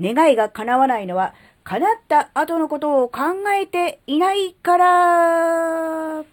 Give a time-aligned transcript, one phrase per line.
[0.00, 3.20] 願いが叶わないのは、叶った後のことを考
[3.60, 6.24] えていないから。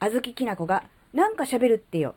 [0.00, 2.16] あずききなこがなんか喋るってよ。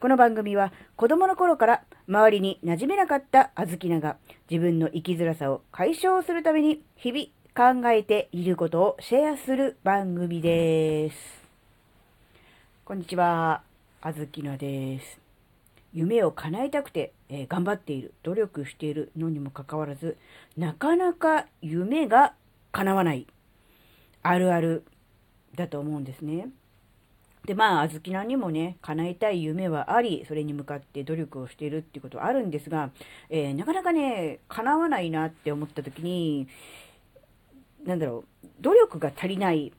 [0.00, 4.16] この番組は子供の頃から周りに馴染めなかったあずきなが
[4.50, 11.16] 自分の生きづらさを解消するために日々考えていることをシェアする番組です。
[12.84, 13.62] こんにちは、
[14.02, 15.18] あずきなです。
[15.92, 20.16] 夢を叶えたくて、えー、頑張っている、努力しているのにもかかわらず、
[20.56, 22.32] なかなか夢が
[22.70, 23.26] 叶わない。
[24.22, 24.84] あるある
[25.56, 26.48] だと思うんですね。
[27.44, 32.90] で、まあ、あずきなにもね、叶えたい夢はあり、それに向かって努力をしているっていうことはあるんですが、
[33.30, 36.46] えー、なかなかね、叶わないなって思った時に、
[37.84, 39.72] なんだろう、努力が足りない、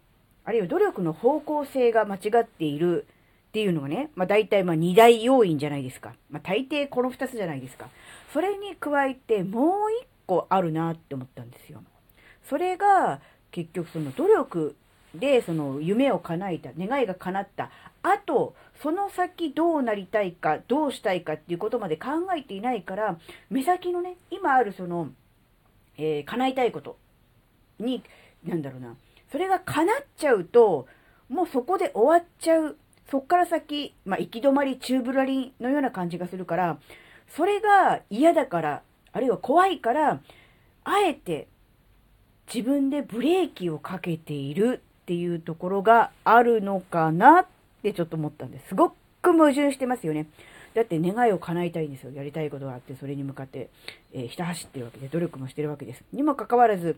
[0.44, 3.08] あるいは努力の方向性が間違っている
[3.56, 6.14] っていうのがね、まあ大体まあ二大要因じゃないですか。
[6.30, 7.88] まあ大抵この二つじゃないですか。
[8.34, 11.82] それに加えてもう一個あるなって思ったんですよ。
[12.50, 14.76] それが結局その努力
[15.14, 17.72] でその夢を叶えた、願いが叶った。
[18.04, 23.18] あと、その先どうなりたいか、どうしたいかっていうことまで考えていないから、
[23.50, 25.12] 目先のね、今あるその、
[25.98, 26.98] えー、叶えたいこと
[27.80, 28.04] に、
[28.44, 28.98] なんだろうな、
[29.32, 30.88] それが叶っちゃうと、
[31.30, 32.76] もうそこで終わっちゃう
[33.10, 36.78] そっから先、まあ、行き止まり、宙ぶらりのような感じがするから、
[37.36, 38.82] それが嫌だから、
[39.14, 40.20] あるいは怖いから、
[40.84, 41.48] あえて
[42.54, 47.46] 自分でブレーキをかけているっていうところがあるのかなっ
[47.82, 48.70] てちょっと思ったんです。
[48.70, 50.28] すごく矛盾してますよね。
[50.74, 52.12] だって願いを叶えたいんですよ。
[52.12, 53.70] やりたいことがあって、それに向かって、
[54.14, 56.04] えー、ひた走ってるわけで、努力もしてるわけです。
[56.12, 56.98] にもかかわらず、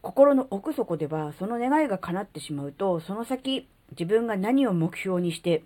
[0.00, 5.62] 心の奥底では、その願いが叶ってしまうと、その先、自分が何を目標にして、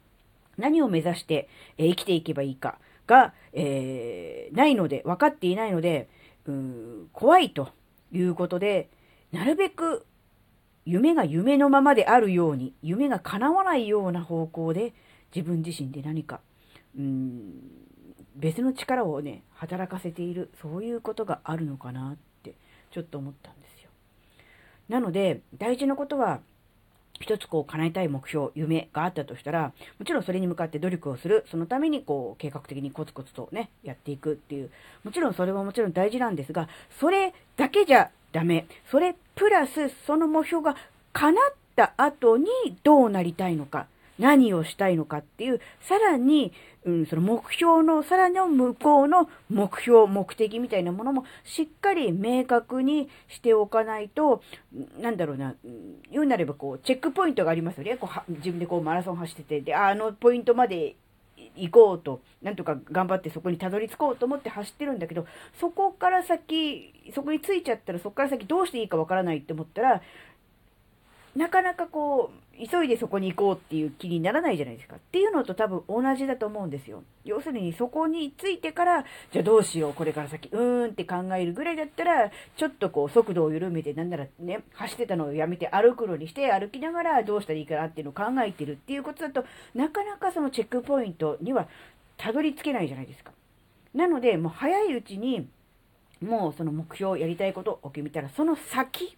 [0.59, 6.09] 何を目指して、え生きていけばいいかが、えー、ないので、分かっていないので、
[6.47, 7.71] うん、怖いと
[8.13, 8.89] いうことで、
[9.33, 10.07] なるべく
[10.85, 14.93] 夢が夢のままであるように、夢が叶わないような方向で
[15.35, 16.41] 自分自身で何か、
[16.99, 17.55] うん、
[18.37, 22.55] 別の力をね、働かせている、そういうことがあるのかなって
[22.91, 23.91] ちょっと思ったんですよ。
[24.89, 26.41] なので、大事なことは、
[27.23, 34.71] 一つこう叶えたい目標、夢があったとしたら、もちろんそれに向かって努力をする、そのためにこう計画的にコツコツとね、やっていくっていう、
[35.05, 36.69] もちろんそれはもちろん大事なんですが、
[37.01, 38.67] それだけじゃダメ。
[38.91, 40.77] それプラスその目標が
[41.13, 42.47] 叶った後に
[42.83, 43.87] どうなりたいのか。
[44.19, 46.53] 何をしたいのかっていう、さらに、
[46.85, 54.43] うん、その目標の、さらに向こうの目標、目的みたいなものもしっかり明確にしておかないと、
[55.01, 55.55] なんだろうな、
[56.11, 57.97] 言うなればこう、チェックポイントがありますよね。
[57.97, 60.97] こう自分でこうマラソン走ってて、で、あのポイントまで
[61.57, 65.27] 行こうと、なんとか頑張ってそこにたどり着こうと思って走ってるんだけど、
[65.61, 70.03] そこから先、そこに着いちゃったらそこから先どうしていいかわからないって思ったら、
[71.37, 74.97] なかなかこう、急いでそこに行こうっていう気にならないじゃないですか。
[74.97, 77.03] っていうのと多分同じだと思うんですよ。
[77.25, 89.45] 要するにそこに着いてから、じゃあどうしよう、これから先、うーんって考えるぐらいだったら、ちょっとこう速度を緩めて、なんならね、走ってたのをやめて歩くのにして、歩きながらどうしたらいいかなっていうのを考えてるっていうことだと、
[89.75, 91.67] なかなかそのチェックポイントには
[92.19, 93.33] たどり着けないじゃないですか。
[93.95, 95.49] なので、もう早いうちに、
[96.23, 99.17] もうその目標、やりたいことを決めたら、その先、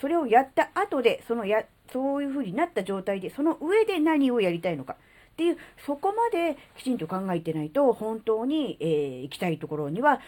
[0.00, 4.94] それをやった後で、そのや、そういう風になった状態で、その上で何をやりたいのか。
[4.94, 4.96] っ
[5.36, 10.20] ていう、そこまできちんと考えてないと、本当に、えー、行きたいところには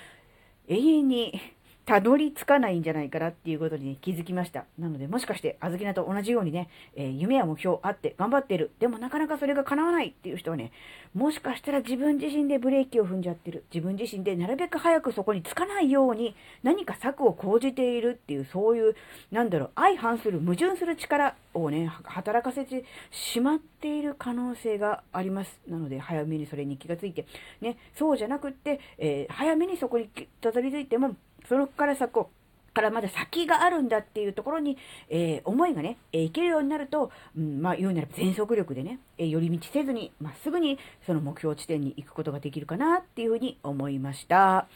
[0.68, 1.40] 永遠に
[1.84, 4.66] たどり着かないんじゃないかなっていうことに、気づきました。
[4.78, 8.70] なので、もしかして、あずきなと同じようにね、えー、夢や目標あって頑張ってる。
[8.78, 10.70] でもなかなかそれが叶わないっていう人はね、
[11.14, 13.64] もしかしたら自分自身でブレーキを踏んじゃってる。
[13.72, 18.94] 自分自身でなるべく早くそこに着かないように何か策を講じているっていう、そういう、
[19.30, 25.60] なんだろう、相反する、矛盾する力をね、働かせてしまっている可能性があります。
[25.66, 27.26] なので、早めにそれに気がついて、
[27.60, 30.08] ね、そうじゃなくって、えー、早めにそこに
[30.40, 31.16] たどり着いても、
[31.48, 32.30] そのからさ、こ、
[32.72, 34.78] からまだ先があるんだっていうところに、
[35.08, 44.66] えー、思いがね、えー、いけるようになると、うん、まあ言うなら全速力でね、えー、寄り道せずに、まっすぐにその目標地点に行くことができるかなっていうふうに思いました。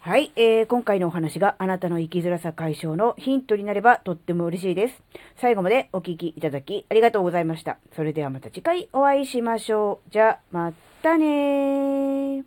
[0.00, 5.02] はい、えー、今回のお話があなたの生きづらさ解消のヒントになればとっても嬉しいです。
[5.34, 7.78] 最後までお聴きいただきありがとうございました。
[7.96, 10.10] それではまた次回お会いしましょう。
[10.12, 10.72] じゃあ、ま
[11.02, 12.45] たね。